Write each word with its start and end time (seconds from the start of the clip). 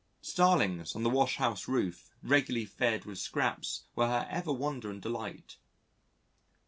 Starlings 0.23 0.95
on 0.95 1.03
the 1.03 1.11
washhouse 1.11 1.67
roof, 1.67 2.09
regularly 2.23 2.65
fed 2.65 3.05
with 3.05 3.19
scraps, 3.19 3.83
were 3.95 4.25
ever 4.31 4.51
her 4.51 4.57
wonder 4.57 4.89
and 4.89 4.99
delight. 4.99 5.57